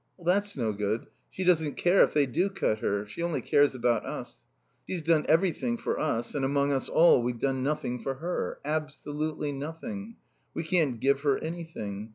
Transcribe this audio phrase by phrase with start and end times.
[0.25, 1.05] "That's no good.
[1.29, 3.05] She doesn't care if they do cut her.
[3.05, 4.41] She only cares about us.
[4.89, 8.59] She's done everything for us, and among us all we've done nothing for her.
[8.65, 10.15] Absolutely nothing.
[10.55, 12.09] We can't give her anything.